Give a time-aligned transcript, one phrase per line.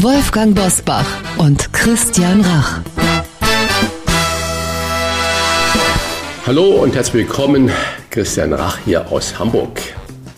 [0.00, 1.06] Wolfgang Bosbach
[1.38, 2.78] und Christian Rach.
[6.46, 7.68] Hallo und herzlich willkommen,
[8.08, 9.80] Christian Rach hier aus Hamburg.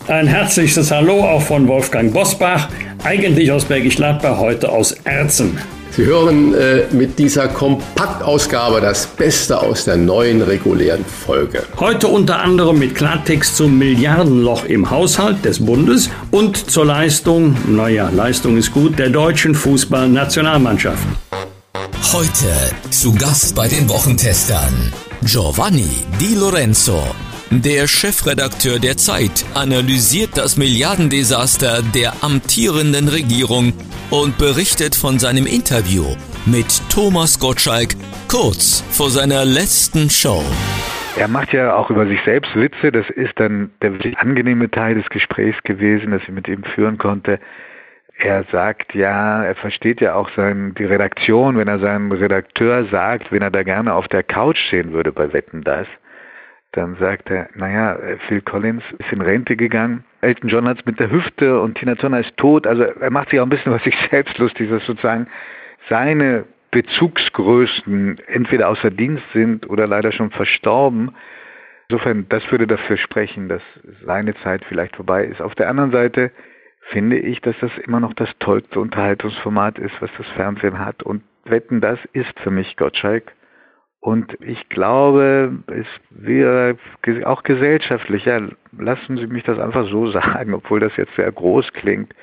[0.07, 2.69] Ein herzliches Hallo auch von Wolfgang Bosbach,
[3.03, 5.59] eigentlich aus Bergisch Gladbach, heute aus Erzen.
[5.91, 11.63] Sie hören äh, mit dieser Kompaktausgabe das Beste aus der neuen regulären Folge.
[11.77, 18.09] Heute unter anderem mit Klartext zum Milliardenloch im Haushalt des Bundes und zur Leistung, naja,
[18.09, 21.03] Leistung ist gut, der deutschen Fußballnationalmannschaft.
[22.13, 27.03] Heute zu Gast bei den Wochentestern Giovanni Di Lorenzo.
[27.53, 33.73] Der Chefredakteur der Zeit analysiert das Milliardendesaster der amtierenden Regierung
[34.09, 37.89] und berichtet von seinem Interview mit Thomas Gottschalk
[38.29, 40.41] kurz vor seiner letzten Show.
[41.17, 42.89] Er macht ja auch über sich selbst Witze.
[42.89, 46.97] Das ist dann der wirklich angenehme Teil des Gesprächs gewesen, das ich mit ihm führen
[46.97, 47.37] konnte.
[48.17, 53.33] Er sagt ja, er versteht ja auch sein, die Redaktion, wenn er seinem Redakteur sagt,
[53.33, 55.87] wenn er da gerne auf der Couch stehen würde bei Wetten das,
[56.73, 60.99] dann sagt er, naja, Phil Collins ist in Rente gegangen, Elton John hat es mit
[60.99, 62.67] der Hüfte und Tina Turner ist tot.
[62.67, 65.27] Also er macht sich auch ein bisschen was sich selbst lustig, dass sozusagen
[65.89, 71.13] seine Bezugsgrößen entweder außer Dienst sind oder leider schon verstorben.
[71.89, 73.61] Insofern, das würde dafür sprechen, dass
[74.05, 75.41] seine Zeit vielleicht vorbei ist.
[75.41, 76.31] Auf der anderen Seite
[76.91, 81.03] finde ich, dass das immer noch das tollste Unterhaltungsformat ist, was das Fernsehen hat.
[81.03, 83.33] Und Wetten, das ist für mich Gottschalk.
[84.01, 86.75] Und ich glaube, es wäre
[87.23, 88.41] auch gesellschaftlich, ja,
[88.77, 92.13] lassen Sie mich das einfach so sagen, obwohl das jetzt sehr groß klingt,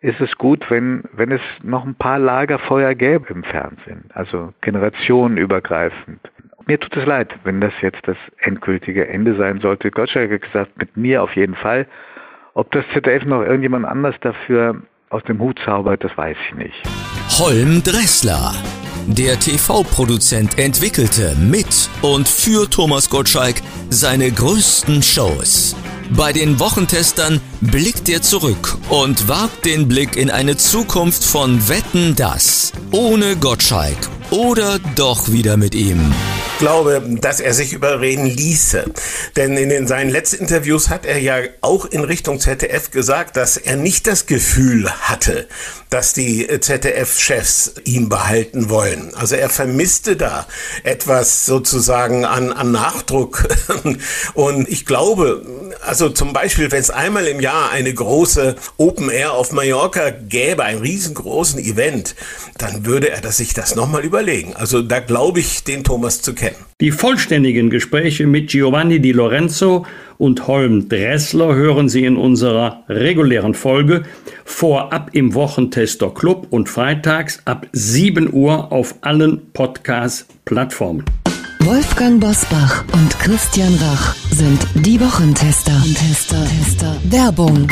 [0.00, 6.20] ist es gut, wenn, wenn es noch ein paar Lagerfeuer gäbe im Fernsehen, also generationenübergreifend.
[6.66, 9.90] Mir tut es leid, wenn das jetzt das endgültige Ende sein sollte.
[9.90, 11.86] Gottschalk hat gesagt, mit mir auf jeden Fall.
[12.52, 16.82] Ob das ZDF noch irgendjemand anders dafür aus dem Hut zaubert, das weiß ich nicht.
[17.38, 18.52] Holm Dressler.
[19.06, 23.56] Der TV-Produzent entwickelte mit und für Thomas Gottschalk
[23.90, 25.76] seine größten Shows.
[26.16, 32.16] Bei den Wochentestern blickt er zurück und wagt den Blick in eine Zukunft von Wetten
[32.16, 32.72] das.
[32.92, 33.98] Ohne Gottschalk
[34.30, 36.12] oder doch wieder mit ihm?
[36.54, 38.84] Ich glaube, dass er sich überreden ließe.
[39.36, 43.56] Denn in den, seinen letzten Interviews hat er ja auch in Richtung ZDF gesagt, dass
[43.56, 45.48] er nicht das Gefühl hatte,
[45.90, 49.12] dass die ZDF-Chefs ihn behalten wollen.
[49.16, 50.46] Also er vermisste da
[50.84, 53.48] etwas sozusagen an, an Nachdruck.
[54.34, 55.44] Und ich glaube,
[55.84, 60.62] also zum Beispiel, wenn es einmal im Jahr eine große Open Air auf Mallorca gäbe,
[60.62, 62.14] einen riesengroßen Event,
[62.58, 64.13] dann würde er das, sich das nochmal überlegen.
[64.54, 66.56] Also da glaube ich, den Thomas zu kennen.
[66.80, 69.86] Die vollständigen Gespräche mit Giovanni Di Lorenzo
[70.18, 74.04] und Holm Dressler hören Sie in unserer regulären Folge
[74.44, 81.04] vorab im Wochentester Club und freitags ab 7 Uhr auf allen Podcast-Plattformen.
[81.60, 85.82] Wolfgang Bosbach und Christian Rach sind die Wochentester.
[85.94, 86.96] Tester, Tester.
[87.04, 87.68] Werbung.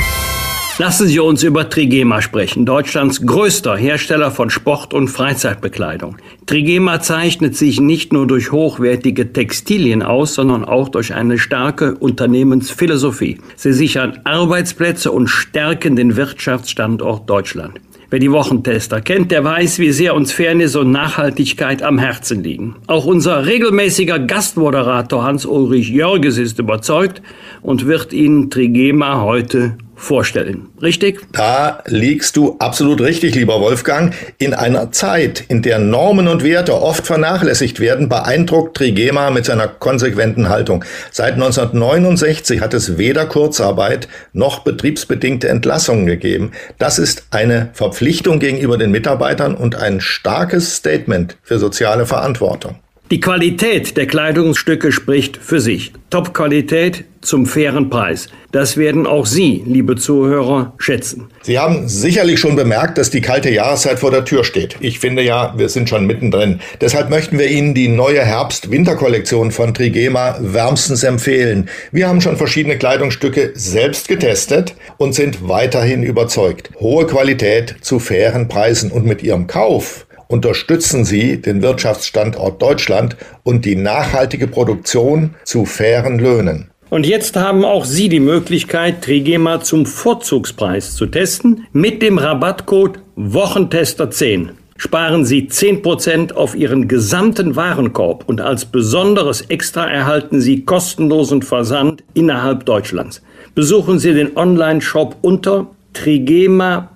[0.78, 6.16] Lassen Sie uns über Trigema sprechen, Deutschlands größter Hersteller von Sport- und Freizeitbekleidung.
[6.46, 13.38] Trigema zeichnet sich nicht nur durch hochwertige Textilien aus, sondern auch durch eine starke Unternehmensphilosophie.
[13.54, 17.78] Sie sichern Arbeitsplätze und stärken den Wirtschaftsstandort Deutschland.
[18.08, 22.76] Wer die Wochentester kennt, der weiß, wie sehr uns Fairness und Nachhaltigkeit am Herzen liegen.
[22.86, 27.22] Auch unser regelmäßiger Gastmoderator Hans-Ulrich Jörges ist überzeugt
[27.60, 30.68] und wird Ihnen Trigema heute vorstellen.
[30.82, 31.20] Richtig?
[31.32, 34.14] Da liegst du absolut richtig, lieber Wolfgang.
[34.38, 39.68] In einer Zeit, in der Normen und Werte oft vernachlässigt werden, beeindruckt Trigema mit seiner
[39.68, 40.84] konsequenten Haltung.
[41.10, 46.52] Seit 1969 hat es weder Kurzarbeit noch betriebsbedingte Entlassungen gegeben.
[46.78, 52.76] Das ist eine Verpflichtung gegenüber den Mitarbeitern und ein starkes Statement für soziale Verantwortung.
[53.12, 55.92] Die Qualität der Kleidungsstücke spricht für sich.
[56.08, 58.28] Top-Qualität zum fairen Preis.
[58.52, 61.26] Das werden auch Sie, liebe Zuhörer, schätzen.
[61.42, 64.76] Sie haben sicherlich schon bemerkt, dass die kalte Jahreszeit vor der Tür steht.
[64.80, 66.60] Ich finde ja, wir sind schon mittendrin.
[66.80, 71.68] Deshalb möchten wir Ihnen die neue Herbst-Winter-Kollektion von Trigema wärmstens empfehlen.
[71.90, 76.70] Wir haben schon verschiedene Kleidungsstücke selbst getestet und sind weiterhin überzeugt.
[76.80, 83.64] Hohe Qualität zu fairen Preisen und mit Ihrem Kauf unterstützen Sie den Wirtschaftsstandort Deutschland und
[83.64, 86.70] die nachhaltige Produktion zu fairen Löhnen.
[86.90, 92.98] Und jetzt haben auch Sie die Möglichkeit, Trigema zum Vorzugspreis zu testen mit dem Rabattcode
[93.16, 94.50] Wochentester10
[94.82, 102.02] sparen Sie 10% auf Ihren gesamten Warenkorb und als besonderes Extra erhalten Sie kostenlosen Versand
[102.14, 103.22] innerhalb Deutschlands.
[103.54, 106.92] Besuchen Sie den Online-Shop unter trigema.de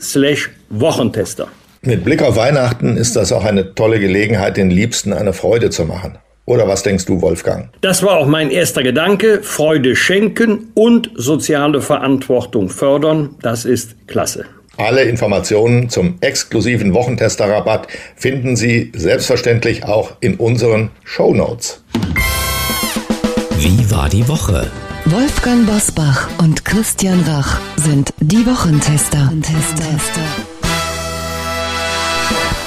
[0.00, 1.48] slash Wochentester.
[1.82, 5.86] Mit Blick auf Weihnachten ist das auch eine tolle Gelegenheit, den Liebsten eine Freude zu
[5.86, 6.18] machen.
[6.44, 7.70] Oder was denkst du, Wolfgang?
[7.80, 9.42] Das war auch mein erster Gedanke.
[9.42, 13.36] Freude schenken und soziale Verantwortung fördern.
[13.40, 14.44] Das ist klasse.
[14.76, 21.82] Alle Informationen zum exklusiven Wochentester-Rabatt finden Sie selbstverständlich auch in unseren Show Notes.
[23.58, 24.70] Wie war die Woche?
[25.06, 29.32] Wolfgang Bosbach und Christian Rach sind die Wochentester.
[29.40, 30.49] Tester.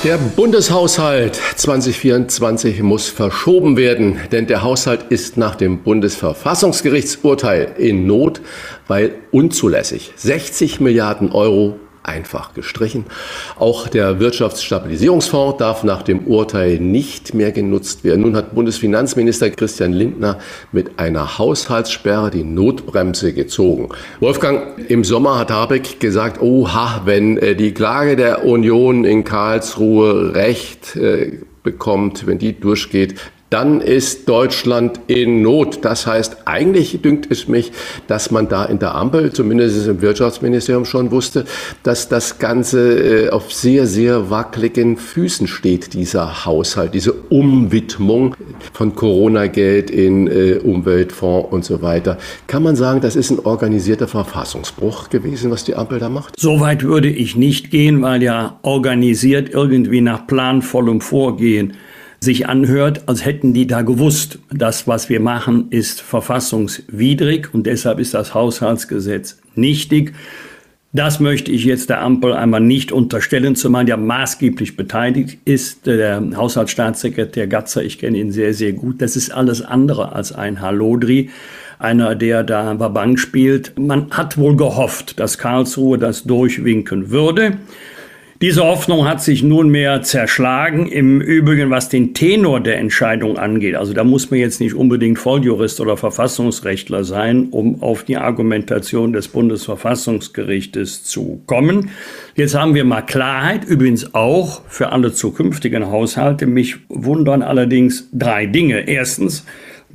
[0.03, 8.41] Der Bundeshaushalt 2024 muss verschoben werden, denn der Haushalt ist nach dem Bundesverfassungsgerichtsurteil in Not,
[8.89, 10.11] weil unzulässig.
[10.17, 13.05] 60 Milliarden Euro einfach gestrichen.
[13.57, 18.21] Auch der Wirtschaftsstabilisierungsfonds darf nach dem Urteil nicht mehr genutzt werden.
[18.21, 20.39] Nun hat Bundesfinanzminister Christian Lindner
[20.71, 23.89] mit einer Haushaltssperre die Notbremse gezogen.
[24.19, 30.35] Wolfgang, im Sommer hat Habeck gesagt, oha, wenn äh, die Klage der Union in Karlsruhe
[30.35, 33.15] Recht äh, bekommt, wenn die durchgeht,
[33.53, 35.85] dann ist Deutschland in Not.
[35.85, 37.71] Das heißt, eigentlich dünkt es mich,
[38.07, 41.45] dass man da in der Ampel, zumindest im Wirtschaftsministerium schon wusste,
[41.83, 48.35] dass das Ganze äh, auf sehr, sehr wackeligen Füßen steht, dieser Haushalt, diese Umwidmung
[48.73, 52.17] von Corona-Geld in äh, Umweltfonds und so weiter.
[52.47, 56.39] Kann man sagen, das ist ein organisierter Verfassungsbruch gewesen, was die Ampel da macht?
[56.39, 61.73] Soweit würde ich nicht gehen, weil ja organisiert irgendwie nach planvollem Vorgehen
[62.23, 67.99] sich anhört, als hätten die da gewusst, das, was wir machen, ist verfassungswidrig und deshalb
[67.99, 70.13] ist das Haushaltsgesetz nichtig.
[70.93, 76.23] Das möchte ich jetzt der Ampel einmal nicht unterstellen, zumal ja maßgeblich beteiligt ist der
[76.35, 77.83] Haushaltsstaatssekretär Gatzer.
[77.83, 79.01] Ich kenne ihn sehr, sehr gut.
[79.01, 81.31] Das ist alles andere als ein Halodri,
[81.79, 83.77] einer, der da Bank spielt.
[83.77, 87.57] Man hat wohl gehofft, dass Karlsruhe das durchwinken würde.
[88.43, 90.87] Diese Hoffnung hat sich nunmehr zerschlagen.
[90.87, 95.17] Im Übrigen, was den Tenor der Entscheidung angeht, also da muss man jetzt nicht unbedingt
[95.17, 101.91] Volljurist oder Verfassungsrechtler sein, um auf die Argumentation des Bundesverfassungsgerichtes zu kommen.
[102.35, 106.45] Jetzt haben wir mal Klarheit, übrigens auch für alle zukünftigen Haushalte.
[106.45, 108.89] Mich wundern allerdings drei Dinge.
[108.89, 109.45] Erstens,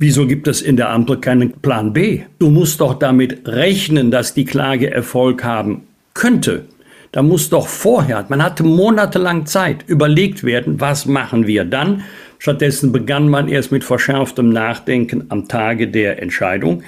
[0.01, 2.21] Wieso gibt es in der Ampel keinen Plan B?
[2.39, 5.81] Du musst doch damit rechnen, dass die Klage Erfolg haben
[6.13, 6.63] könnte.
[7.11, 12.03] Da muss doch vorher, man hatte monatelang Zeit, überlegt werden, was machen wir dann.
[12.37, 16.83] Stattdessen begann man erst mit verschärftem Nachdenken am Tage der Entscheidung.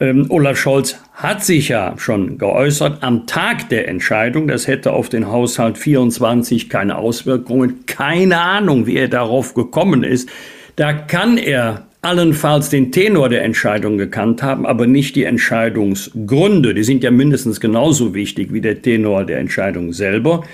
[0.00, 5.10] Ähm, Olaf Scholz hat sich ja schon geäußert am Tag der Entscheidung, das hätte auf
[5.10, 7.84] den Haushalt 24 keine Auswirkungen.
[7.84, 10.30] Keine Ahnung, wie er darauf gekommen ist.
[10.76, 16.74] Da kann er allenfalls den Tenor der Entscheidung gekannt haben, aber nicht die Entscheidungsgründe.
[16.74, 20.44] Die sind ja mindestens genauso wichtig wie der Tenor der Entscheidung selber.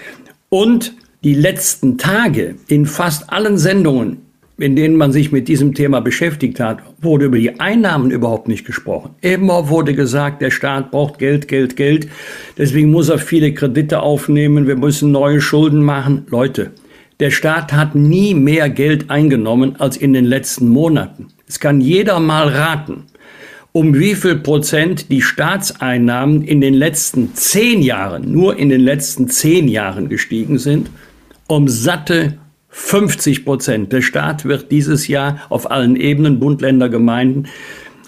[0.48, 4.18] Und die letzten Tage in fast allen Sendungen,
[4.59, 8.64] in denen man sich mit diesem Thema beschäftigt hat, wurde über die Einnahmen überhaupt nicht
[8.64, 9.11] gesprochen.
[9.21, 12.09] Immer wurde gesagt, der Staat braucht Geld, Geld, Geld.
[12.56, 14.66] Deswegen muss er viele Kredite aufnehmen.
[14.66, 16.26] Wir müssen neue Schulden machen.
[16.30, 16.73] Leute,
[17.21, 21.28] der Staat hat nie mehr Geld eingenommen als in den letzten Monaten.
[21.49, 23.05] Es kann jeder mal raten,
[23.73, 29.29] um wie viel Prozent die Staatseinnahmen in den letzten zehn Jahren, nur in den letzten
[29.29, 30.91] zehn Jahren gestiegen sind.
[31.47, 32.38] Um satte
[32.76, 33.93] 50 Prozent.
[33.93, 37.45] Der Staat wird dieses Jahr auf allen Ebenen, Bund, Länder, Gemeinden,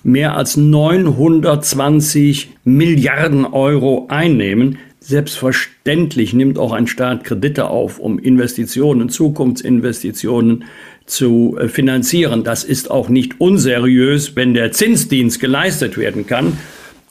[0.02, 4.78] mehr als 920 Milliarden Euro einnehmen.
[5.00, 10.64] Selbstverständlich nimmt auch ein Staat Kredite auf, um Investitionen, Zukunftsinvestitionen
[11.08, 12.44] zu äh, finanzieren.
[12.44, 16.58] Das ist auch nicht unseriös, wenn der Zinsdienst geleistet werden kann.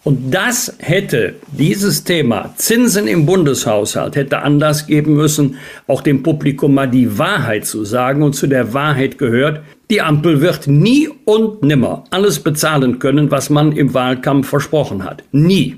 [0.04, 6.76] Und das hätte dieses Thema Zinsen im Bundeshaushalt hätte Anlass geben müssen, auch dem Publikum
[6.76, 8.24] mal die Wahrheit zu sagen.
[8.24, 13.50] Und zu der Wahrheit gehört, die Ampel wird nie und nimmer alles bezahlen können, was
[13.50, 15.24] man im Wahlkampf versprochen hat.
[15.34, 15.76] Nie.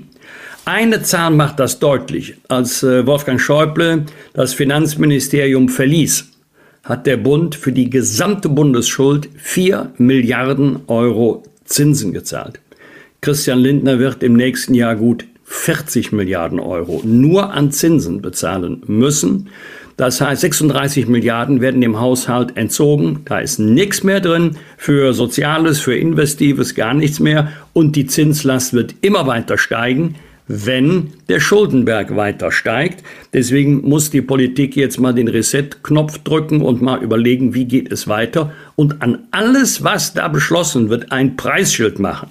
[0.64, 2.34] Eine Zahl macht das deutlich.
[2.46, 6.29] Als äh, Wolfgang Schäuble das Finanzministerium verließ,
[6.84, 12.60] hat der Bund für die gesamte Bundesschuld 4 Milliarden Euro Zinsen gezahlt.
[13.20, 19.48] Christian Lindner wird im nächsten Jahr gut 40 Milliarden Euro nur an Zinsen bezahlen müssen.
[19.96, 23.20] Das heißt, 36 Milliarden werden dem Haushalt entzogen.
[23.26, 27.52] Da ist nichts mehr drin für Soziales, für Investives, gar nichts mehr.
[27.74, 30.14] Und die Zinslast wird immer weiter steigen
[30.52, 33.04] wenn der Schuldenberg weiter steigt.
[33.32, 38.08] Deswegen muss die Politik jetzt mal den Reset-Knopf drücken und mal überlegen, wie geht es
[38.08, 42.30] weiter und an alles, was da beschlossen wird, ein Preisschild machen.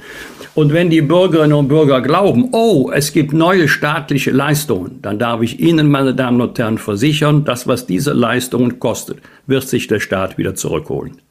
[0.53, 5.41] Und wenn die Bürgerinnen und Bürger glauben, oh, es gibt neue staatliche Leistungen, dann darf
[5.41, 10.01] ich Ihnen, meine Damen und Herren, versichern, das, was diese Leistungen kostet, wird sich der
[10.01, 11.21] Staat wieder zurückholen.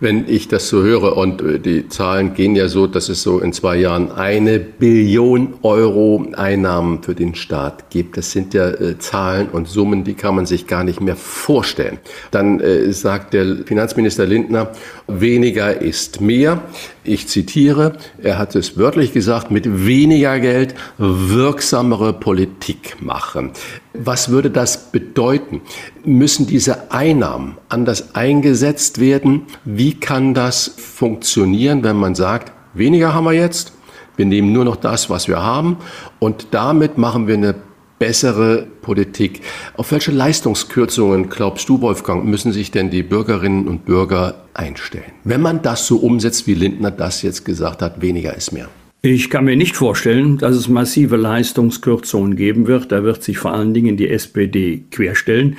[0.00, 3.40] Wenn ich das so höre und äh, die Zahlen gehen ja so, dass es so
[3.40, 8.16] in zwei Jahren eine Billion Euro Einnahmen für den Staat gibt.
[8.16, 11.98] Das sind ja äh, Zahlen und Summen, die kann man sich gar nicht mehr vorstellen.
[12.30, 14.70] Dann äh, sagt der Finanzminister Lindner,
[15.08, 16.62] weniger ist mehr.
[17.08, 23.52] Ich zitiere, er hat es wörtlich gesagt, mit weniger Geld wirksamere Politik machen.
[23.94, 25.62] Was würde das bedeuten?
[26.04, 29.46] Müssen diese Einnahmen anders eingesetzt werden?
[29.64, 33.72] Wie kann das funktionieren, wenn man sagt, weniger haben wir jetzt,
[34.16, 35.78] wir nehmen nur noch das, was wir haben
[36.18, 37.54] und damit machen wir eine
[37.98, 39.42] bessere Politik.
[39.76, 45.12] Auf welche Leistungskürzungen, glaubst du, Wolfgang, müssen sich denn die Bürgerinnen und Bürger einstellen?
[45.24, 48.70] Wenn man das so umsetzt, wie Lindner das jetzt gesagt hat, weniger ist mehr.
[49.02, 52.90] Ich kann mir nicht vorstellen, dass es massive Leistungskürzungen geben wird.
[52.90, 55.58] Da wird sich vor allen Dingen die SPD querstellen.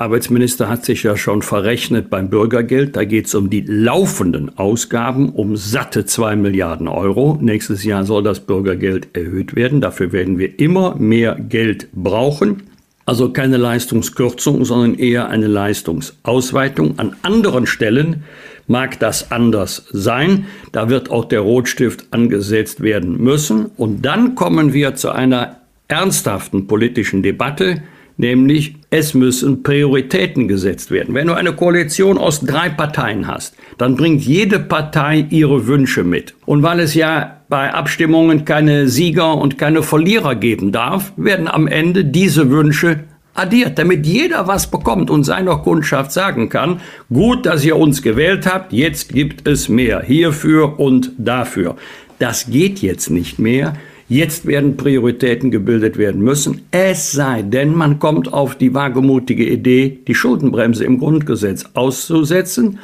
[0.00, 2.96] Arbeitsminister hat sich ja schon verrechnet beim Bürgergeld.
[2.96, 7.36] Da geht es um die laufenden Ausgaben um satte zwei Milliarden Euro.
[7.38, 9.82] Nächstes Jahr soll das Bürgergeld erhöht werden.
[9.82, 12.62] Dafür werden wir immer mehr Geld brauchen.
[13.04, 16.98] Also keine Leistungskürzung, sondern eher eine Leistungsausweitung.
[16.98, 18.24] An anderen Stellen
[18.68, 20.46] mag das anders sein.
[20.72, 23.66] Da wird auch der Rotstift angesetzt werden müssen.
[23.76, 25.56] Und dann kommen wir zu einer
[25.88, 27.82] ernsthaften politischen Debatte,
[28.16, 31.14] nämlich es müssen Prioritäten gesetzt werden.
[31.14, 36.34] Wenn du eine Koalition aus drei Parteien hast, dann bringt jede Partei ihre Wünsche mit.
[36.44, 41.66] Und weil es ja bei Abstimmungen keine Sieger und keine Verlierer geben darf, werden am
[41.66, 43.00] Ende diese Wünsche
[43.34, 46.80] addiert, damit jeder was bekommt und seiner Kundschaft sagen kann,
[47.12, 51.76] gut, dass ihr uns gewählt habt, jetzt gibt es mehr hierfür und dafür.
[52.18, 53.74] Das geht jetzt nicht mehr.
[54.10, 60.00] Jetzt werden Prioritäten gebildet werden müssen, es sei denn, man kommt auf die wagemutige Idee,
[60.08, 62.80] die Schuldenbremse im Grundgesetz auszusetzen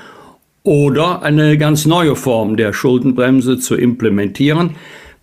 [0.62, 4.76] oder eine ganz neue Form der Schuldenbremse zu implementieren.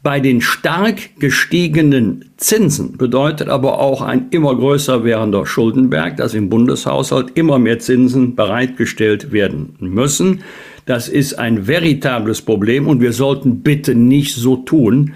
[0.03, 6.49] Bei den stark gestiegenen Zinsen bedeutet aber auch ein immer größer werdender Schuldenberg, dass im
[6.49, 10.41] Bundeshaushalt immer mehr Zinsen bereitgestellt werden müssen.
[10.85, 15.13] Das ist ein veritables Problem und wir sollten bitte nicht so tun,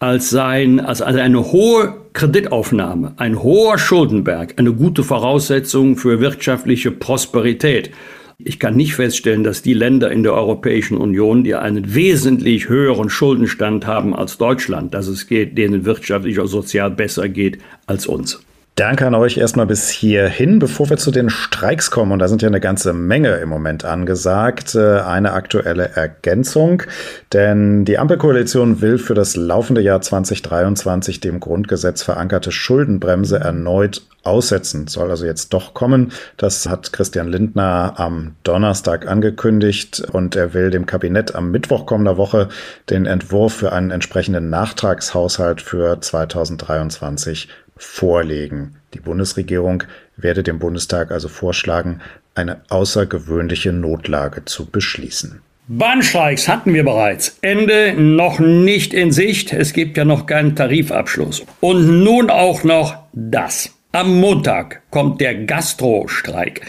[0.00, 7.90] als seien als eine hohe Kreditaufnahme, ein hoher Schuldenberg, eine gute Voraussetzung für wirtschaftliche Prosperität.
[8.38, 13.10] Ich kann nicht feststellen, dass die Länder in der Europäischen Union, die einen wesentlich höheren
[13.10, 18.40] Schuldenstand haben als Deutschland, dass es geht, denen wirtschaftlich oder sozial besser geht als uns.
[18.78, 20.60] Danke an euch erstmal bis hierhin.
[20.60, 23.84] Bevor wir zu den Streiks kommen, und da sind ja eine ganze Menge im Moment
[23.84, 26.84] angesagt, äh, eine aktuelle Ergänzung.
[27.32, 34.86] Denn die Ampelkoalition will für das laufende Jahr 2023 dem Grundgesetz verankerte Schuldenbremse erneut aussetzen.
[34.86, 36.12] Soll also jetzt doch kommen.
[36.36, 42.16] Das hat Christian Lindner am Donnerstag angekündigt und er will dem Kabinett am Mittwoch kommender
[42.16, 42.48] Woche
[42.90, 48.76] den Entwurf für einen entsprechenden Nachtragshaushalt für 2023 vorlegen.
[48.94, 49.84] Die Bundesregierung
[50.16, 52.00] werde dem Bundestag also vorschlagen,
[52.34, 55.40] eine außergewöhnliche Notlage zu beschließen.
[55.70, 57.36] Bahnstreiks hatten wir bereits.
[57.42, 59.52] Ende noch nicht in Sicht.
[59.52, 61.44] Es gibt ja noch keinen Tarifabschluss.
[61.60, 63.74] Und nun auch noch das.
[63.92, 66.60] Am Montag kommt der Gastrostreik,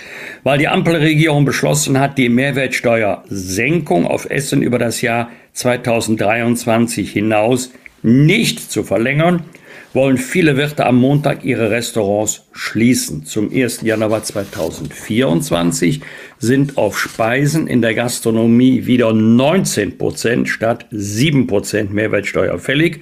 [0.44, 8.72] weil die Ampelregierung beschlossen hat, die Mehrwertsteuersenkung auf Essen über das Jahr 2023 hinaus nicht
[8.72, 9.44] zu verlängern
[9.94, 13.26] wollen viele Wirte am Montag ihre Restaurants schließen.
[13.26, 13.82] Zum 1.
[13.82, 16.02] Januar 2024
[16.38, 23.02] sind auf Speisen in der Gastronomie wieder 19 Prozent statt 7 Prozent Mehrwertsteuer fällig.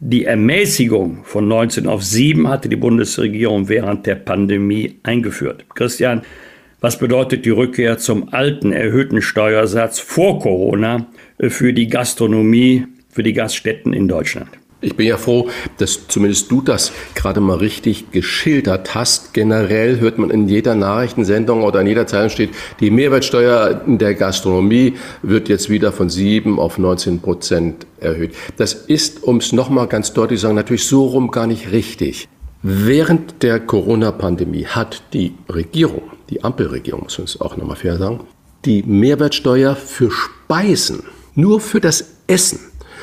[0.00, 5.64] Die Ermäßigung von 19 auf 7 hatte die Bundesregierung während der Pandemie eingeführt.
[5.74, 6.22] Christian,
[6.80, 11.08] was bedeutet die Rückkehr zum alten erhöhten Steuersatz vor Corona
[11.40, 14.50] für die Gastronomie, für die Gaststätten in Deutschland?
[14.80, 19.34] Ich bin ja froh, dass zumindest du das gerade mal richtig geschildert hast.
[19.34, 24.14] Generell hört man in jeder Nachrichtensendung oder in jeder Zeitung steht, die Mehrwertsteuer in der
[24.14, 28.36] Gastronomie wird jetzt wieder von 7 auf 19 Prozent erhöht.
[28.56, 32.28] Das ist, um es nochmal ganz deutlich zu sagen, natürlich so rum gar nicht richtig.
[32.62, 38.20] Während der Corona-Pandemie hat die Regierung, die Ampelregierung, muss man es auch nochmal fair sagen,
[38.64, 41.02] die Mehrwertsteuer für Speisen,
[41.34, 42.60] nur für das Essen,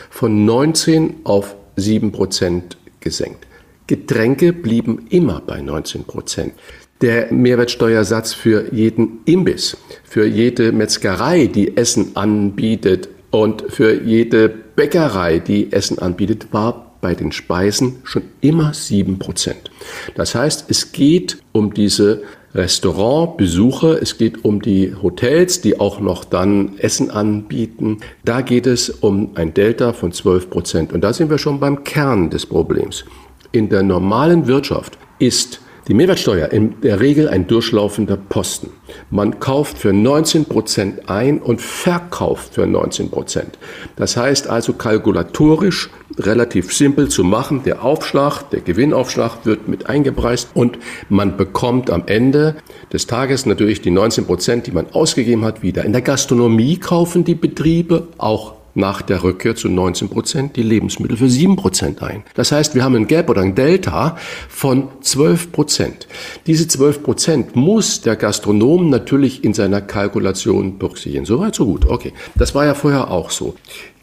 [0.10, 3.46] von 19 auf 7 Prozent gesenkt.
[3.88, 6.54] Getränke blieben immer bei 19 Prozent.
[7.02, 15.40] Der Mehrwertsteuersatz für jeden Imbiss, für jede Metzgerei, die Essen anbietet und für jede Bäckerei,
[15.40, 19.70] die Essen anbietet, war bei den Speisen schon immer 7 Prozent.
[20.16, 22.24] Das heißt, es geht um diese
[22.56, 27.98] Restaurantbesucher, es geht um die Hotels, die auch noch dann Essen anbieten.
[28.24, 30.94] Da geht es um ein Delta von 12 Prozent.
[30.94, 33.04] Und da sind wir schon beim Kern des Problems.
[33.52, 38.72] In der normalen Wirtschaft ist die Mehrwertsteuer in der Regel ein durchlaufender Posten.
[39.12, 43.60] Man kauft für 19 Prozent ein und verkauft für 19 Prozent.
[43.96, 47.64] Das heißt also kalkulatorisch relativ simpel zu machen.
[47.64, 52.56] Der Aufschlag, der Gewinnaufschlag wird mit eingepreist und man bekommt am Ende
[52.92, 55.86] des Tages natürlich die 19 Prozent, die man ausgegeben hat, wieder.
[55.86, 61.18] In der Gastronomie kaufen die Betriebe auch nach der Rückkehr zu 19 Prozent die Lebensmittel
[61.18, 62.24] für 7 Prozent ein.
[62.36, 64.18] Das heißt, wir haben ein Gap oder ein Delta
[64.50, 66.08] von 12 Prozent.
[66.46, 71.26] Diese 12 Prozent muss der Gastronom natürlich in seiner Kalkulation berücksichtigen.
[71.26, 71.86] Soweit, so gut.
[71.86, 72.14] Okay.
[72.36, 73.56] Das war ja vorher auch so.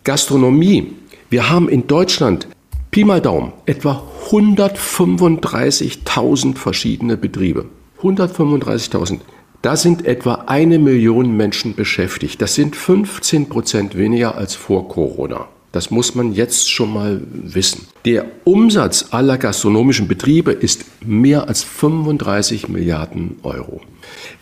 [0.05, 0.95] Gastronomie.
[1.31, 2.49] Wir haben in Deutschland
[2.91, 7.67] Pi mal Daumen etwa 135.000 verschiedene Betriebe.
[8.03, 9.21] 135.000.
[9.63, 12.43] Da sind etwa eine Million Menschen beschäftigt.
[12.43, 15.47] Das sind 15 Prozent weniger als vor Corona.
[15.71, 17.87] Das muss man jetzt schon mal wissen.
[18.05, 23.81] Der Umsatz aller gastronomischen Betriebe ist mehr als 35 Milliarden Euro.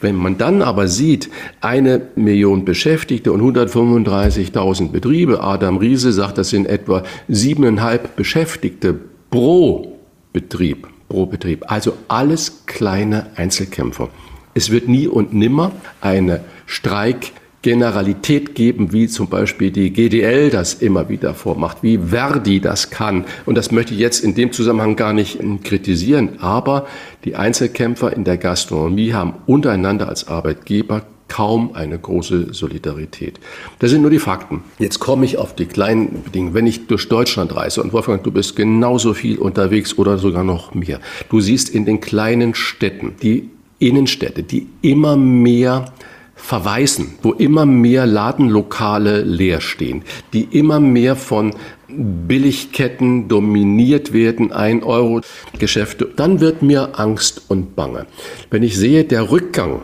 [0.00, 1.28] Wenn man dann aber sieht,
[1.60, 8.98] eine Million Beschäftigte und 135.000 Betriebe, Adam Riese sagt, das sind etwa siebeneinhalb Beschäftigte
[9.30, 9.98] pro
[10.32, 11.70] Betrieb, pro Betrieb.
[11.70, 14.08] Also alles kleine Einzelkämpfer.
[14.54, 21.08] Es wird nie und nimmer eine Streikgeneralität geben, wie zum Beispiel die GDL das immer
[21.08, 23.24] wieder vormacht, wie Verdi das kann.
[23.46, 26.40] Und das möchte ich jetzt in dem Zusammenhang gar nicht kritisieren.
[26.40, 26.86] Aber
[27.24, 33.38] die Einzelkämpfer in der Gastronomie haben untereinander als Arbeitgeber kaum eine große Solidarität.
[33.78, 34.64] Das sind nur die Fakten.
[34.78, 36.54] Jetzt komme ich auf die kleinen Dinge.
[36.54, 40.74] Wenn ich durch Deutschland reise, und Wolfgang, du bist genauso viel unterwegs oder sogar noch
[40.74, 43.48] mehr, du siehst in den kleinen Städten die
[43.80, 45.92] Innenstädte, die immer mehr
[46.36, 51.54] verweisen, wo immer mehr Ladenlokale leer stehen, die immer mehr von
[51.88, 55.20] Billigketten dominiert werden, ein Euro
[55.58, 58.06] Geschäfte, dann wird mir Angst und Bange.
[58.50, 59.82] Wenn ich sehe, der Rückgang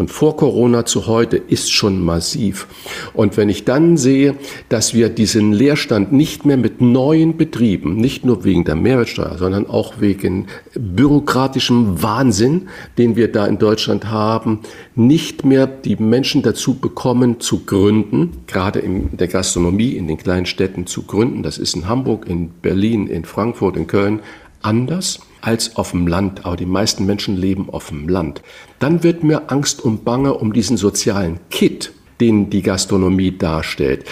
[0.00, 2.66] von vor Corona zu heute ist schon massiv.
[3.12, 4.34] Und wenn ich dann sehe,
[4.70, 9.66] dass wir diesen Leerstand nicht mehr mit neuen Betrieben, nicht nur wegen der Mehrwertsteuer, sondern
[9.66, 14.60] auch wegen bürokratischem Wahnsinn, den wir da in Deutschland haben,
[14.94, 20.46] nicht mehr die Menschen dazu bekommen zu gründen, gerade in der Gastronomie, in den kleinen
[20.46, 21.42] Städten zu gründen.
[21.42, 24.20] Das ist in Hamburg, in Berlin, in Frankfurt, in Köln
[24.62, 28.42] anders als auf dem Land, aber die meisten Menschen leben auf dem Land.
[28.78, 34.04] Dann wird mir Angst und Bange um diesen sozialen Kit, den die Gastronomie darstellt.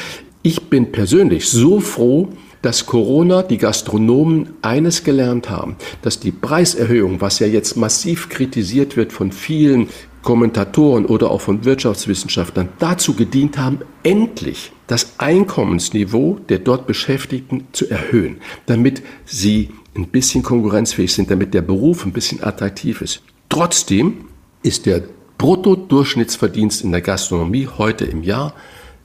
[0.43, 2.29] Ich bin persönlich so froh,
[2.63, 8.97] dass Corona die Gastronomen eines gelernt haben, dass die Preiserhöhung, was ja jetzt massiv kritisiert
[8.97, 9.89] wird von vielen
[10.23, 17.89] Kommentatoren oder auch von Wirtschaftswissenschaftlern, dazu gedient haben, endlich das Einkommensniveau der dort Beschäftigten zu
[17.89, 23.23] erhöhen, damit sie ein bisschen konkurrenzfähig sind, damit der Beruf ein bisschen attraktiv ist.
[23.49, 24.27] Trotzdem
[24.63, 25.03] ist der
[25.39, 28.55] Bruttodurchschnittsverdienst in der Gastronomie heute im Jahr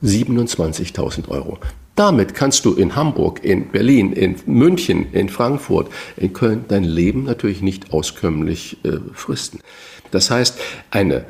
[0.03, 1.59] 27.000 Euro.
[1.95, 7.23] Damit kannst du in Hamburg, in Berlin, in München, in Frankfurt, in Köln dein Leben
[7.23, 9.59] natürlich nicht auskömmlich äh, fristen.
[10.09, 11.25] Das heißt, eine,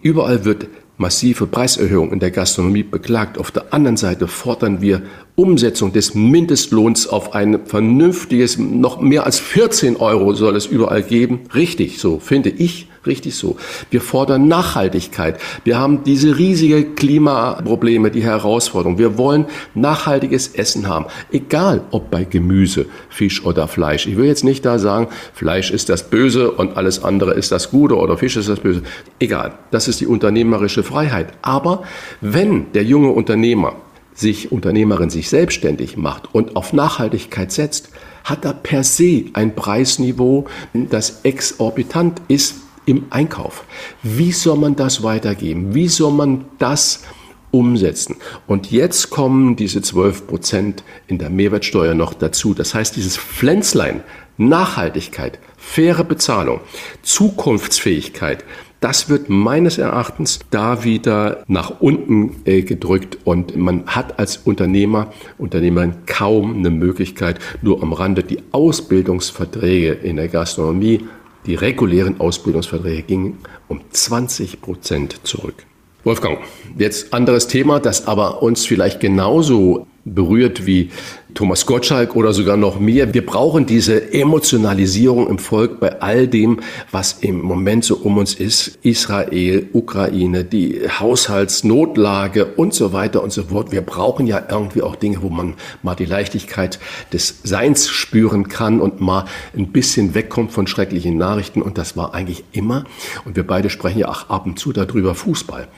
[0.00, 3.38] überall wird massive Preiserhöhungen in der Gastronomie beklagt.
[3.38, 5.02] Auf der anderen Seite fordern wir
[5.34, 11.40] Umsetzung des Mindestlohns auf ein vernünftiges, noch mehr als 14 Euro soll es überall geben.
[11.54, 13.56] Richtig so, finde ich richtig so.
[13.90, 15.40] Wir fordern Nachhaltigkeit.
[15.64, 18.98] Wir haben diese riesige Klimaprobleme, die Herausforderung.
[18.98, 21.06] Wir wollen nachhaltiges Essen haben.
[21.30, 24.06] Egal ob bei Gemüse, Fisch oder Fleisch.
[24.06, 27.70] Ich will jetzt nicht da sagen, Fleisch ist das Böse und alles andere ist das
[27.70, 28.82] Gute oder Fisch ist das Böse.
[29.18, 29.54] Egal.
[29.70, 31.32] Das ist die unternehmerische Freiheit.
[31.42, 31.82] Aber
[32.20, 33.74] wenn der junge Unternehmer
[34.14, 37.88] sich Unternehmerin sich selbstständig macht und auf Nachhaltigkeit setzt,
[38.24, 43.64] hat er per se ein Preisniveau, das exorbitant ist im Einkauf.
[44.02, 45.74] Wie soll man das weitergeben?
[45.74, 47.04] Wie soll man das
[47.50, 48.16] umsetzen?
[48.46, 52.54] Und jetzt kommen diese 12 Prozent in der Mehrwertsteuer noch dazu.
[52.54, 54.02] Das heißt, dieses Pflänzlein,
[54.36, 56.60] Nachhaltigkeit, faire Bezahlung,
[57.02, 58.44] Zukunftsfähigkeit,
[58.82, 65.12] das wird meines Erachtens da wieder nach unten äh, gedrückt und man hat als Unternehmer,
[65.38, 71.06] Unternehmerin kaum eine Möglichkeit, nur am Rande die Ausbildungsverträge in der Gastronomie
[71.46, 75.64] die regulären Ausbildungsverträge gingen um 20 Prozent zurück.
[76.04, 76.38] Wolfgang,
[76.76, 80.90] jetzt anderes Thema, das aber uns vielleicht genauso berührt wie
[81.34, 83.14] Thomas Gottschalk oder sogar noch mehr.
[83.14, 86.60] Wir brauchen diese Emotionalisierung im Volk bei all dem,
[86.90, 88.78] was im Moment so um uns ist.
[88.82, 93.72] Israel, Ukraine, die Haushaltsnotlage und so weiter und so fort.
[93.72, 96.78] Wir brauchen ja irgendwie auch Dinge, wo man mal die Leichtigkeit
[97.12, 99.24] des Seins spüren kann und mal
[99.56, 101.62] ein bisschen wegkommt von schrecklichen Nachrichten.
[101.62, 102.84] Und das war eigentlich immer,
[103.24, 105.68] und wir beide sprechen ja auch ab und zu darüber, Fußball.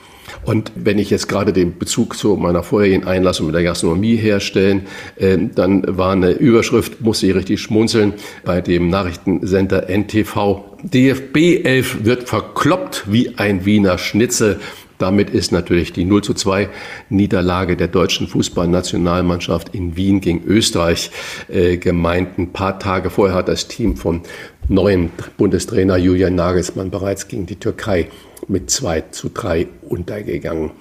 [0.43, 4.87] Und wenn ich jetzt gerade den Bezug zu meiner vorherigen Einlassung mit der Gastronomie herstellen,
[5.15, 10.63] äh, dann war eine Überschrift, muss ich richtig schmunzeln, bei dem Nachrichtensender NTV.
[10.83, 14.59] DFB 11 wird verkloppt wie ein Wiener Schnitzel.
[14.97, 16.69] Damit ist natürlich die 0 zu 2
[17.09, 21.11] Niederlage der deutschen Fußballnationalmannschaft in Wien gegen Österreich
[21.49, 22.37] äh, gemeint.
[22.37, 24.21] Ein paar Tage vorher hat das Team von
[24.69, 28.07] neuen Bundestrainer Julian Nagelsmann bereits gegen die Türkei
[28.47, 30.71] mit 2 zu 3 untergegangen.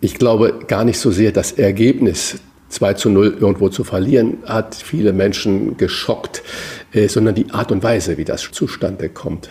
[0.00, 2.36] Ich glaube gar nicht so sehr das Ergebnis
[2.68, 6.42] 2 zu 0 irgendwo zu verlieren, hat viele Menschen geschockt,
[6.92, 9.50] äh, sondern die Art und Weise, wie das zustande kommt.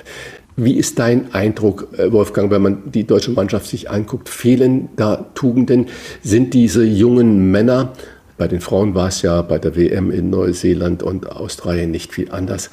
[0.57, 4.29] Wie ist dein Eindruck, äh, Wolfgang, wenn man die deutsche Mannschaft sich anguckt?
[4.29, 5.87] Fehlen da Tugenden?
[6.21, 7.93] Sind diese jungen Männer,
[8.37, 12.31] bei den Frauen war es ja bei der WM in Neuseeland und Australien nicht viel
[12.31, 12.69] anders,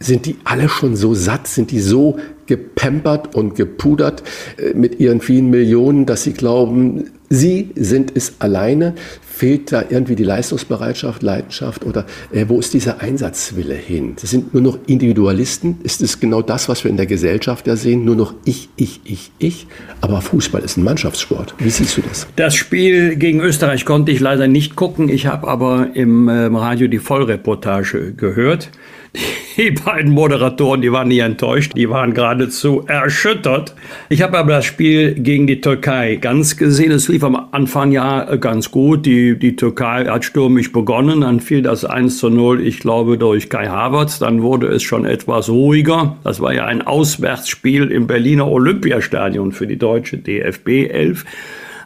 [0.00, 1.46] sind die alle schon so satt?
[1.46, 4.22] Sind die so gepampert und gepudert
[4.56, 8.94] äh, mit ihren vielen Millionen, dass sie glauben, sie sind es alleine?
[9.22, 14.14] Fehlt da irgendwie die Leistungsbereitschaft, Leidenschaft oder äh, wo ist dieser Einsatzwille hin?
[14.20, 15.78] Das sind nur noch Individualisten.
[15.84, 18.04] Ist es genau das, was wir in der Gesellschaft ja sehen?
[18.04, 19.68] Nur noch ich, ich, ich, ich.
[20.00, 21.54] Aber Fußball ist ein Mannschaftssport.
[21.58, 22.26] Wie siehst du das?
[22.34, 25.08] Das Spiel gegen Österreich konnte ich leider nicht gucken.
[25.08, 28.70] Ich habe aber im äh, Radio die Vollreportage gehört.
[29.56, 33.74] Die beiden Moderatoren, die waren nie enttäuscht, die waren geradezu erschüttert.
[34.08, 36.92] Ich habe aber das Spiel gegen die Türkei ganz gesehen.
[36.92, 39.04] Es lief am Anfang ja ganz gut.
[39.04, 43.48] Die, die Türkei hat stürmisch begonnen, dann fiel das 1 zu 0, ich glaube, durch
[43.48, 44.20] Kai Havertz.
[44.20, 46.16] Dann wurde es schon etwas ruhiger.
[46.22, 51.24] Das war ja ein Auswärtsspiel im Berliner Olympiastadion für die deutsche DFB 11.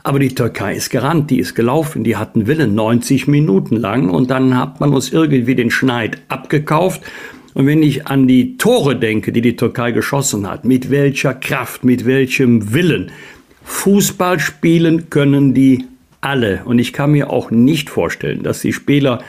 [0.04, 4.30] Aber die Türkei ist gerannt, die ist gelaufen, die hatten Willen 90 Minuten lang und
[4.30, 7.02] dann hat man uns irgendwie den Schneid abgekauft.
[7.54, 11.84] Und wenn ich an die Tore denke, die die Türkei geschossen hat, mit welcher Kraft,
[11.84, 13.12] mit welchem Willen,
[13.64, 15.84] Fußball spielen können die
[16.20, 16.62] alle.
[16.64, 19.22] Und ich kann mir auch nicht vorstellen, dass die Spieler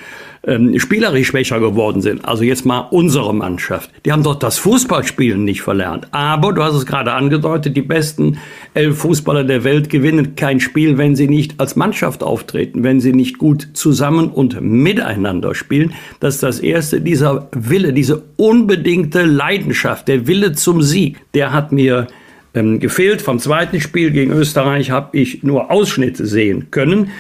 [0.45, 2.25] ähm, spielerisch schwächer geworden sind.
[2.25, 3.89] Also jetzt mal unsere Mannschaft.
[4.05, 6.07] Die haben doch das Fußballspielen nicht verlernt.
[6.11, 8.37] Aber, du hast es gerade angedeutet, die besten
[8.73, 13.13] elf Fußballer der Welt gewinnen kein Spiel, wenn sie nicht als Mannschaft auftreten, wenn sie
[13.13, 15.93] nicht gut zusammen und miteinander spielen.
[16.19, 16.99] Das ist das Erste.
[16.99, 22.07] Dieser Wille, diese unbedingte Leidenschaft, der Wille zum Sieg, der hat mir
[22.53, 23.21] ähm, gefehlt.
[23.21, 27.11] Vom zweiten Spiel gegen Österreich habe ich nur Ausschnitte sehen können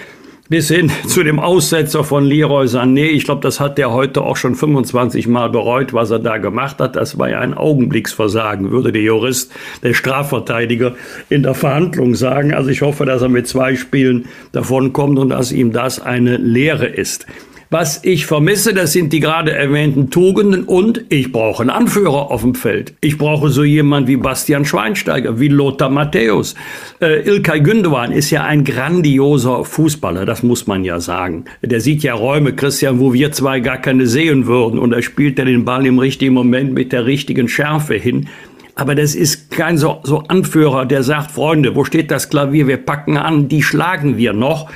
[0.53, 3.07] bis hin zu dem Aussetzer von Leroy Sané.
[3.07, 6.77] Ich glaube, das hat der heute auch schon 25 Mal bereut, was er da gemacht
[6.77, 6.95] hat.
[6.95, 10.93] Das war ja ein Augenblicksversagen, würde der Jurist, der Strafverteidiger
[11.27, 12.53] in der Verhandlung sagen.
[12.53, 16.85] Also ich hoffe, dass er mit zwei Spielen davonkommt und dass ihm das eine Lehre
[16.85, 17.25] ist.
[17.73, 22.41] Was ich vermisse, das sind die gerade erwähnten Tugenden und ich brauche einen Anführer auf
[22.41, 22.93] dem Feld.
[23.01, 26.53] Ich brauche so jemand wie Bastian Schweinsteiger, wie Lothar Matthäus.
[27.01, 31.45] Äh, Ilkay Gündogan ist ja ein grandioser Fußballer, das muss man ja sagen.
[31.63, 35.39] Der sieht ja Räume, Christian, wo wir zwei gar keine sehen würden und er spielt
[35.39, 38.29] ja den Ball im richtigen Moment mit der richtigen Schärfe hin.
[38.75, 42.67] Aber das ist kein so, so Anführer, der sagt, Freunde, wo steht das Klavier?
[42.67, 44.69] Wir packen an, die schlagen wir noch.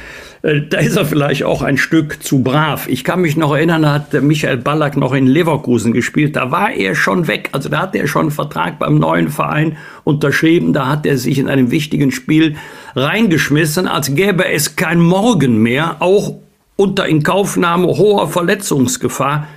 [0.47, 2.88] Äh, da ist er vielleicht auch ein Stück zu brav.
[2.88, 6.38] Ich kann mich noch erinnern, da hat Michael Ballack noch in Leverkusen gespielt.
[6.38, 7.49] Da war er schon weg.
[7.51, 10.71] Also da hat er schon einen Vertrag beim neuen Verein unterschrieben.
[10.71, 12.55] Da hat er sich in einem wichtigen Spiel
[12.95, 16.36] reingeschmissen, als gäbe es kein Morgen mehr, auch
[16.77, 19.47] unter Inkaufnahme hoher Verletzungsgefahr.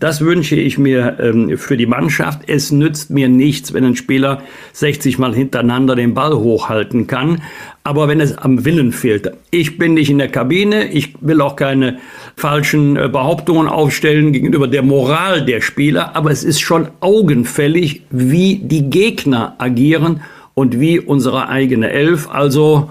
[0.00, 2.42] Das wünsche ich mir ähm, für die Mannschaft.
[2.46, 7.42] Es nützt mir nichts, wenn ein Spieler 60 Mal hintereinander den Ball hochhalten kann.
[7.82, 9.32] Aber wenn es am Willen fehlt.
[9.50, 10.92] Ich bin nicht in der Kabine.
[10.92, 11.98] Ich will auch keine
[12.36, 16.14] falschen äh, Behauptungen aufstellen gegenüber der Moral der Spieler.
[16.14, 20.20] Aber es ist schon augenfällig, wie die Gegner agieren
[20.54, 22.28] und wie unsere eigene Elf.
[22.30, 22.88] Also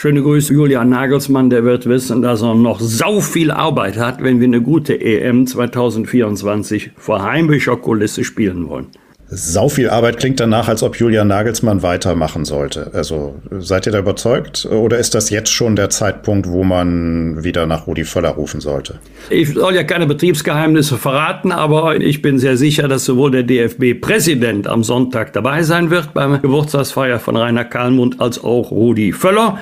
[0.00, 4.40] Schöne Grüße, Julian Nagelsmann, der wird wissen, dass er noch sau viel Arbeit hat, wenn
[4.40, 8.86] wir eine gute EM 2024 vor heimischer Kulisse spielen wollen.
[9.28, 12.90] Sau viel Arbeit klingt danach, als ob Julian Nagelsmann weitermachen sollte.
[12.94, 17.66] Also seid ihr da überzeugt oder ist das jetzt schon der Zeitpunkt, wo man wieder
[17.66, 18.98] nach Rudi Völler rufen sollte?
[19.28, 24.66] Ich soll ja keine Betriebsgeheimnisse verraten, aber ich bin sehr sicher, dass sowohl der DFB-Präsident
[24.66, 29.58] am Sonntag dabei sein wird beim Geburtstagsfeier von Rainer Kalmund als auch Rudi Völler.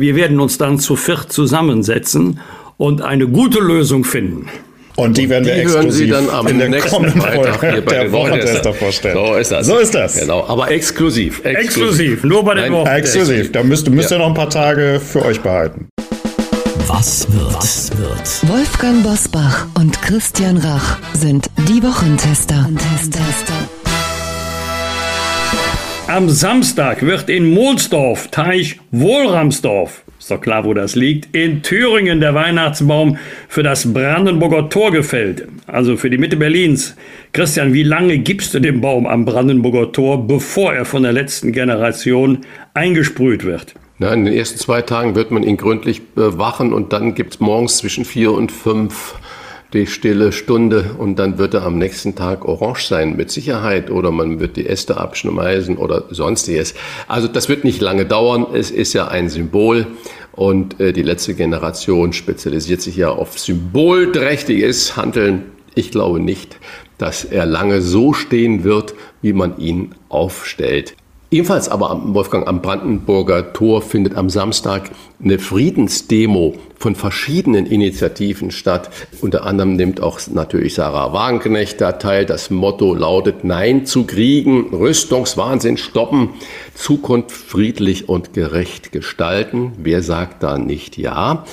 [0.00, 2.40] Wir werden uns dann zu viert zusammensetzen
[2.76, 4.48] und eine gute Lösung finden.
[4.96, 7.92] Und die werden wir die hören Sie dann am in der nächsten Freitag hier bei
[7.92, 9.14] der Wochentester vorstellen.
[9.14, 9.66] So ist das.
[9.66, 10.20] So ist das.
[10.20, 11.44] Genau, aber exklusiv.
[11.44, 13.20] Exklusiv, exklusiv nur bei den Wochentester.
[13.20, 15.88] Exklusiv, da müsst, müsst ihr noch ein paar Tage für euch behalten.
[16.86, 17.54] Was wird?
[17.54, 18.50] Was wird?
[18.50, 22.56] Wolfgang Bosbach und Christian Rach sind die Wochentester.
[22.56, 23.79] Wochentester.
[26.10, 32.18] Am Samstag wird in Mohlsdorf, Teich Wohlramsdorf, ist doch klar, wo das liegt, in Thüringen
[32.18, 36.96] der Weihnachtsbaum für das Brandenburger Tor gefällt, also für die Mitte Berlins.
[37.32, 41.52] Christian, wie lange gibst du dem Baum am Brandenburger Tor, bevor er von der letzten
[41.52, 42.38] Generation
[42.74, 43.74] eingesprüht wird?
[43.98, 47.40] Na, in den ersten zwei Tagen wird man ihn gründlich bewachen und dann gibt es
[47.40, 49.14] morgens zwischen vier und fünf
[49.72, 54.10] die stille Stunde und dann wird er am nächsten Tag orange sein, mit Sicherheit, oder
[54.10, 56.74] man wird die Äste abschneiden oder sonstiges.
[57.06, 59.86] Also das wird nicht lange dauern, es ist ja ein Symbol
[60.32, 65.44] und äh, die letzte Generation spezialisiert sich ja auf symbolträchtiges Handeln.
[65.74, 66.58] Ich glaube nicht,
[66.98, 70.94] dass er lange so stehen wird, wie man ihn aufstellt.
[71.32, 74.90] Ebenfalls aber am Wolfgang am Brandenburger Tor findet am Samstag
[75.22, 78.90] eine Friedensdemo von verschiedenen Initiativen statt.
[79.20, 82.26] Unter anderem nimmt auch natürlich Sarah Wagenknecht da teil.
[82.26, 86.30] Das Motto lautet Nein zu Kriegen, Rüstungswahnsinn stoppen,
[86.74, 89.74] Zukunft friedlich und gerecht gestalten.
[89.78, 91.44] Wer sagt da nicht ja?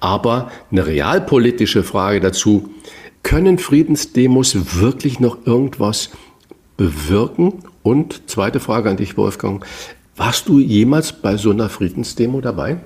[0.00, 2.70] Aber eine realpolitische Frage dazu.
[3.22, 6.08] Können Friedensdemos wirklich noch irgendwas
[6.78, 7.62] bewirken?
[7.88, 9.64] Und zweite Frage an dich, Wolfgang.
[10.14, 12.76] Warst du jemals bei so einer Friedensdemo dabei?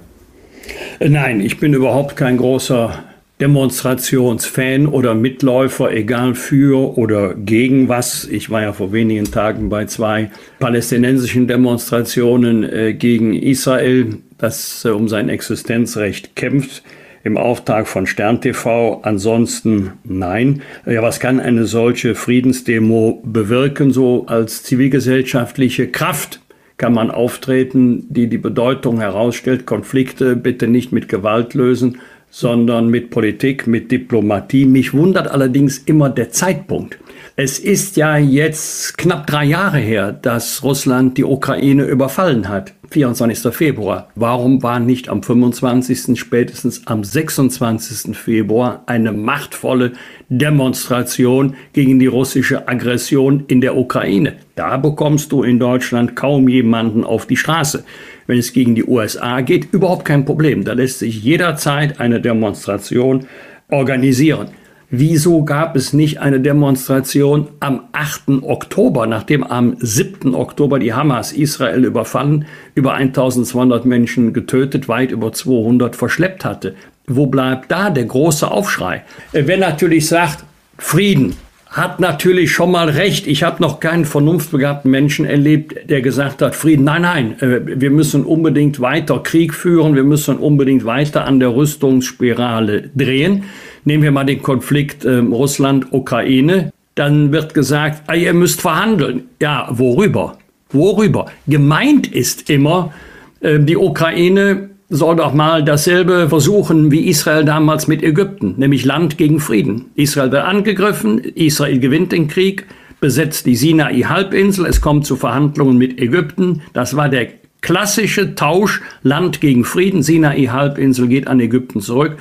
[1.01, 3.03] Nein, ich bin überhaupt kein großer
[3.41, 8.27] Demonstrationsfan oder Mitläufer, egal für oder gegen was.
[8.27, 14.91] Ich war ja vor wenigen Tagen bei zwei palästinensischen Demonstrationen äh, gegen Israel, das äh,
[14.91, 16.85] um sein Existenzrecht kämpft
[17.25, 19.01] im Auftrag von Stern TV.
[19.03, 20.63] Ansonsten nein.
[20.87, 23.93] Ja, was kann eine solche Friedensdemo bewirken?
[23.93, 26.41] So als zivilgesellschaftliche Kraft
[26.79, 32.01] kann man auftreten, die die Bedeutung herausstellt, Konflikte bitte nicht mit Gewalt lösen,
[32.33, 34.65] sondern mit Politik, mit Diplomatie.
[34.65, 36.99] Mich wundert allerdings immer der Zeitpunkt.
[37.37, 42.73] Es ist ja jetzt knapp drei Jahre her, dass Russland die Ukraine überfallen hat.
[42.91, 43.55] 24.
[43.55, 44.09] Februar.
[44.15, 46.19] Warum war nicht am 25.
[46.19, 48.17] spätestens am 26.
[48.17, 49.93] Februar eine machtvolle
[50.29, 54.37] Demonstration gegen die russische Aggression in der Ukraine?
[54.55, 57.85] Da bekommst du in Deutschland kaum jemanden auf die Straße.
[58.27, 60.65] Wenn es gegen die USA geht, überhaupt kein Problem.
[60.65, 63.27] Da lässt sich jederzeit eine Demonstration
[63.71, 64.49] organisieren.
[64.95, 68.43] Wieso gab es nicht eine Demonstration am 8.
[68.43, 70.35] Oktober, nachdem am 7.
[70.35, 76.75] Oktober die Hamas Israel überfallen, über 1200 Menschen getötet, weit über 200 verschleppt hatte?
[77.07, 79.03] Wo bleibt da der große Aufschrei?
[79.33, 80.45] Wer natürlich sagt,
[80.77, 81.37] Frieden,
[81.73, 83.27] hat natürlich schon mal recht.
[83.27, 87.91] Ich habe noch keinen vernunftbegabten Menschen erlebt, der gesagt hat, Frieden, nein, nein, äh, wir
[87.91, 93.45] müssen unbedingt weiter Krieg führen, wir müssen unbedingt weiter an der Rüstungsspirale drehen.
[93.85, 96.73] Nehmen wir mal den Konflikt äh, Russland-Ukraine.
[96.95, 99.25] Dann wird gesagt, ah, ihr müsst verhandeln.
[99.41, 100.37] Ja, worüber?
[100.71, 101.27] Worüber?
[101.47, 102.93] Gemeint ist immer,
[103.41, 109.17] äh, die Ukraine soll doch mal dasselbe versuchen wie Israel damals mit Ägypten, nämlich Land
[109.17, 109.87] gegen Frieden.
[109.95, 112.67] Israel wird angegriffen, Israel gewinnt den Krieg,
[113.01, 116.61] besetzt die Sinai-Halbinsel, es kommt zu Verhandlungen mit Ägypten.
[116.75, 117.29] Das war der
[117.63, 120.03] klassische Tausch Land gegen Frieden.
[120.03, 122.19] Sinai-Halbinsel geht an Ägypten zurück.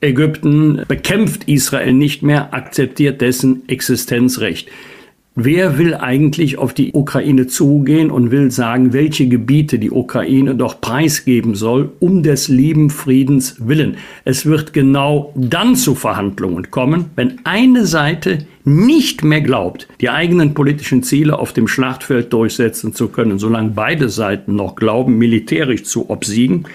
[0.00, 4.70] Ägypten bekämpft Israel nicht mehr, akzeptiert dessen Existenzrecht.
[5.36, 10.80] Wer will eigentlich auf die Ukraine zugehen und will sagen, welche Gebiete die Ukraine doch
[10.80, 13.96] preisgeben soll, um des lieben Friedens willen?
[14.24, 20.54] Es wird genau dann zu Verhandlungen kommen, wenn eine Seite nicht mehr glaubt, die eigenen
[20.54, 23.40] politischen Ziele auf dem Schlachtfeld durchsetzen zu können.
[23.40, 26.66] Solange beide Seiten noch glauben, militärisch zu obsiegen,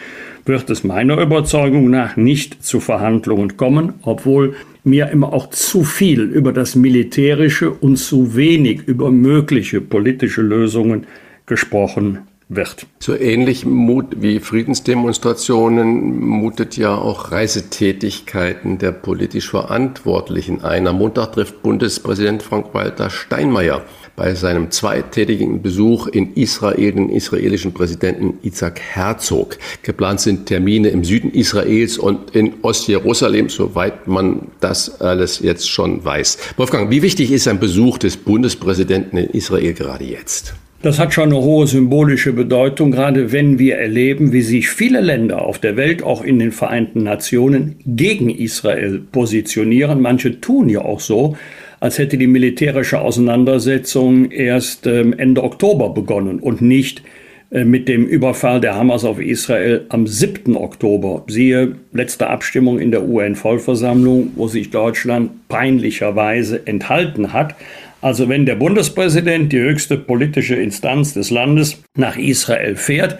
[0.43, 4.56] wird es meiner Überzeugung nach nicht zu Verhandlungen kommen, obwohl
[4.89, 11.06] mir immer auch zu viel über das Militärische und zu wenig über mögliche politische Lösungen
[11.45, 12.88] gesprochen wird.
[12.99, 20.88] So ähnlich Mut wie Friedensdemonstrationen mutet ja auch Reisetätigkeiten der politisch Verantwortlichen ein.
[20.88, 23.84] Am Montag trifft Bundespräsident Frank-Walter Steinmeier
[24.19, 29.58] bei seinem zweitägigen Besuch in Israel den israelischen Präsidenten Isaac Herzog.
[29.82, 36.03] Geplant sind Termine im Süden Israels und in Ostjerusalem, soweit man das alles jetzt schon
[36.03, 36.38] weiß.
[36.58, 40.53] Wolfgang, wie wichtig ist ein Besuch des Bundespräsidenten in Israel gerade jetzt?
[40.82, 45.43] Das hat schon eine hohe symbolische Bedeutung, gerade wenn wir erleben, wie sich viele Länder
[45.43, 50.01] auf der Welt, auch in den Vereinten Nationen, gegen Israel positionieren.
[50.01, 51.38] Manche tun ja auch so,
[51.80, 57.04] als hätte die militärische Auseinandersetzung erst ähm, Ende Oktober begonnen und nicht
[57.52, 60.56] äh, mit dem Überfall der Hamas auf Israel am 7.
[60.56, 61.24] Oktober.
[61.28, 67.56] Siehe letzte Abstimmung in der UN-Vollversammlung, wo sich Deutschland peinlicherweise enthalten hat.
[68.02, 73.18] Also wenn der Bundespräsident, die höchste politische Instanz des Landes, nach Israel fährt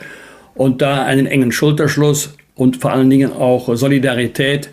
[0.56, 4.70] und da einen engen Schulterschluss und vor allen Dingen auch Solidarität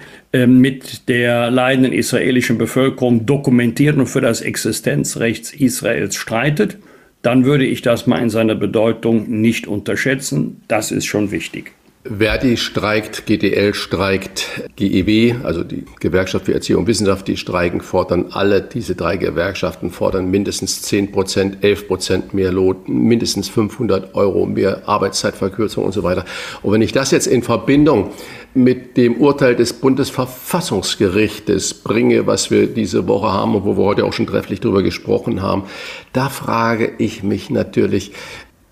[0.47, 6.79] mit der leidenden israelischen Bevölkerung dokumentiert und für das Existenzrecht Israels streitet,
[7.23, 10.63] dann würde ich das mal in seiner Bedeutung nicht unterschätzen.
[10.69, 11.76] Das ist schon wichtig.
[12.19, 18.27] Verdi streikt, GDL streikt, GEW, also die Gewerkschaft für Erziehung und Wissenschaft, die streiken, fordern
[18.31, 24.47] alle diese drei Gewerkschaften, fordern mindestens 10 Prozent, 11 Prozent mehr Lohn, mindestens 500 Euro
[24.47, 26.25] mehr Arbeitszeitverkürzung und so weiter.
[26.63, 28.13] Und wenn ich das jetzt in Verbindung
[28.55, 34.05] mit dem Urteil des Bundesverfassungsgerichtes bringe, was wir diese Woche haben und wo wir heute
[34.05, 35.65] auch schon trefflich darüber gesprochen haben,
[36.13, 38.13] da frage ich mich natürlich,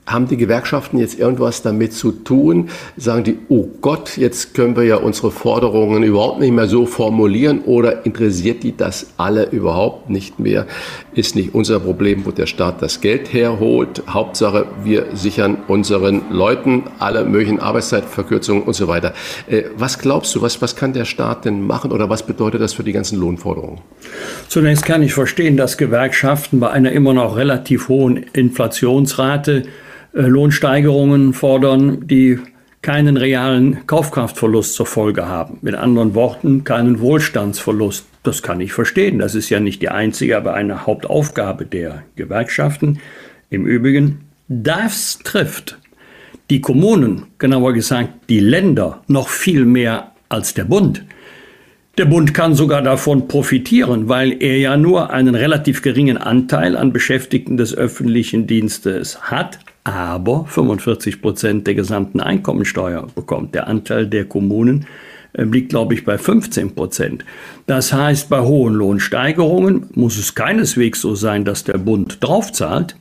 [0.06, 2.68] haben die Gewerkschaften jetzt irgendwas damit zu tun?
[2.96, 7.62] Sagen die, oh Gott, jetzt können wir ja unsere Forderungen überhaupt nicht mehr so formulieren
[7.62, 10.66] oder interessiert die das alle überhaupt nicht mehr?
[11.14, 14.02] Ist nicht unser Problem, wo der Staat das Geld herholt?
[14.08, 19.14] Hauptsache, wir sichern unseren Leuten alle möglichen Arbeitszeitverkürzungen und so weiter.
[19.48, 22.74] Äh, was glaubst du, was, was kann der Staat denn machen oder was bedeutet das
[22.74, 23.80] für die ganzen Lohnforderungen?
[24.48, 29.62] Zunächst kann ich verstehen, dass Gewerkschaften bei einer immer noch relativ hohen Inflationsrate
[30.14, 32.38] Lohnsteigerungen fordern, die
[32.82, 35.58] keinen realen Kaufkraftverlust zur Folge haben.
[35.62, 38.06] Mit anderen Worten, keinen Wohlstandsverlust.
[38.22, 39.18] Das kann ich verstehen.
[39.18, 43.00] Das ist ja nicht die einzige, aber eine Hauptaufgabe der Gewerkschaften.
[43.50, 45.78] Im Übrigen, das trifft
[46.50, 51.04] die Kommunen, genauer gesagt die Länder, noch viel mehr als der Bund.
[51.96, 56.92] Der Bund kann sogar davon profitieren, weil er ja nur einen relativ geringen Anteil an
[56.92, 63.54] Beschäftigten des öffentlichen Dienstes hat, aber 45 Prozent der gesamten Einkommensteuer bekommt.
[63.54, 64.86] Der Anteil der Kommunen
[65.34, 67.24] äh, liegt, glaube ich, bei 15 Prozent.
[67.66, 72.96] Das heißt, bei hohen Lohnsteigerungen muss es keineswegs so sein, dass der Bund draufzahlt,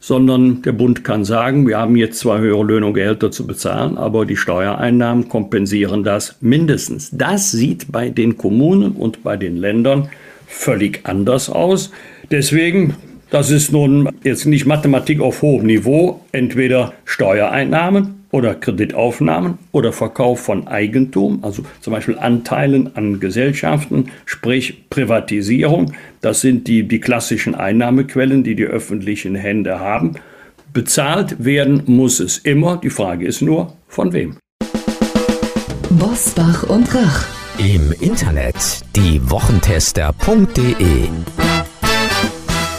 [0.00, 3.98] sondern der Bund kann sagen, wir haben jetzt zwar höhere Löhne und Gehälter zu bezahlen,
[3.98, 7.10] aber die Steuereinnahmen kompensieren das mindestens.
[7.12, 10.08] Das sieht bei den Kommunen und bei den Ländern
[10.46, 11.90] völlig anders aus.
[12.30, 12.94] Deswegen
[13.30, 20.40] das ist nun jetzt nicht Mathematik auf hohem Niveau, entweder Steuereinnahmen oder Kreditaufnahmen oder Verkauf
[20.40, 25.92] von Eigentum, also zum Beispiel Anteilen an Gesellschaften, sprich Privatisierung.
[26.20, 30.16] Das sind die, die klassischen Einnahmequellen, die die öffentlichen Hände haben.
[30.72, 32.76] Bezahlt werden muss es immer.
[32.76, 34.36] Die Frage ist nur, von wem.
[35.90, 37.26] Bosbach und Rach.
[37.58, 41.45] Im Internet diewochentester.de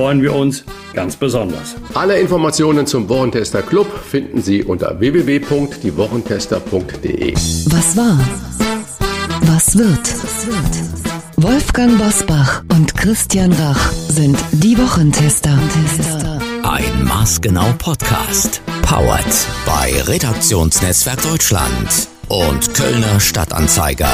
[0.00, 1.76] freuen wir uns ganz besonders.
[1.92, 7.34] Alle Informationen zum Wochentester Club finden Sie unter www.diewochentester.de.
[7.34, 8.18] Was war?
[9.42, 10.00] Was wird?
[11.36, 15.58] Wolfgang Bosbach und Christian Rach sind die Wochentester.
[16.62, 18.62] Ein maßgenau Podcast.
[18.80, 19.26] Powered
[19.66, 24.08] bei Redaktionsnetzwerk Deutschland und Kölner Stadtanzeiger.